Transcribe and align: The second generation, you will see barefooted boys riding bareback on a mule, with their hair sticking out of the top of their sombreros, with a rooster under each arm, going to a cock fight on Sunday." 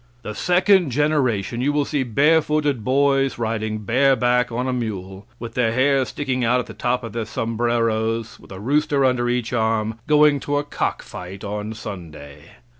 The 0.23 0.33
second 0.33 0.89
generation, 0.89 1.61
you 1.61 1.71
will 1.71 1.85
see 1.85 2.01
barefooted 2.01 2.83
boys 2.83 3.37
riding 3.37 3.83
bareback 3.83 4.51
on 4.51 4.67
a 4.67 4.73
mule, 4.73 5.27
with 5.37 5.53
their 5.53 5.73
hair 5.73 6.05
sticking 6.05 6.43
out 6.43 6.59
of 6.59 6.65
the 6.65 6.73
top 6.73 7.03
of 7.03 7.13
their 7.13 7.23
sombreros, 7.25 8.39
with 8.39 8.51
a 8.51 8.59
rooster 8.59 9.05
under 9.05 9.29
each 9.29 9.53
arm, 9.53 9.99
going 10.07 10.39
to 10.39 10.57
a 10.57 10.63
cock 10.63 11.03
fight 11.03 11.43
on 11.43 11.75
Sunday." 11.75 12.45